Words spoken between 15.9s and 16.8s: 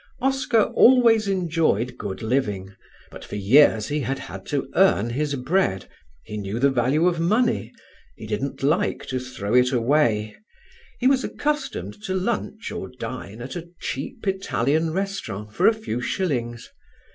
shillings.